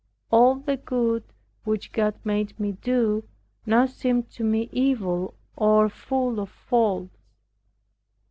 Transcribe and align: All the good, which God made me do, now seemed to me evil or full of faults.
All 0.31 0.55
the 0.55 0.77
good, 0.77 1.23
which 1.63 1.91
God 1.91 2.15
made 2.23 2.59
me 2.59 2.71
do, 2.71 3.23
now 3.67 3.85
seemed 3.85 4.31
to 4.31 4.43
me 4.43 4.67
evil 4.71 5.35
or 5.55 5.89
full 5.89 6.39
of 6.39 6.49
faults. 6.49 7.15